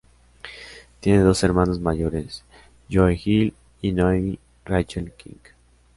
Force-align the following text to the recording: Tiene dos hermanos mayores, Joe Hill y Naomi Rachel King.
Tiene 0.99 1.19
dos 1.19 1.43
hermanos 1.43 1.79
mayores, 1.79 2.43
Joe 2.91 3.21
Hill 3.23 3.53
y 3.83 3.91
Naomi 3.91 4.39
Rachel 4.65 5.11
King. 5.11 5.37